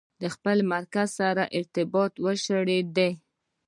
[0.21, 1.43] د خپل مرکز سره
[1.75, 3.09] رابطه وشلېده.